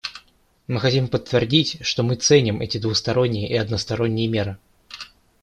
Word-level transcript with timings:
Мы 0.65 0.79
хотим 0.79 1.07
подтвердить, 1.07 1.77
что 1.85 2.01
мы 2.01 2.15
ценим 2.15 2.59
эти 2.59 2.79
двусторонние 2.79 3.47
и 3.47 3.55
односторонние 3.55 4.27
меры. 4.27 4.57